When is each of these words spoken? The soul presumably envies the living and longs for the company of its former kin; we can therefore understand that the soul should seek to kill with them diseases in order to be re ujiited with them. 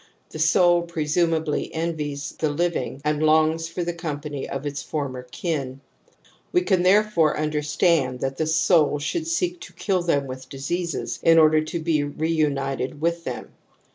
The 0.31 0.39
soul 0.39 0.81
presumably 0.81 1.71
envies 1.75 2.31
the 2.31 2.49
living 2.49 3.01
and 3.05 3.21
longs 3.21 3.67
for 3.67 3.83
the 3.83 3.93
company 3.93 4.49
of 4.49 4.65
its 4.65 4.81
former 4.81 5.21
kin; 5.29 5.79
we 6.51 6.61
can 6.61 6.81
therefore 6.81 7.37
understand 7.37 8.19
that 8.21 8.37
the 8.37 8.47
soul 8.47 8.97
should 8.97 9.27
seek 9.27 9.59
to 9.59 9.73
kill 9.73 9.99
with 9.99 10.07
them 10.07 10.35
diseases 10.49 11.19
in 11.21 11.37
order 11.37 11.61
to 11.65 11.79
be 11.79 12.03
re 12.03 12.35
ujiited 12.35 12.97
with 12.97 13.25
them. 13.25 13.51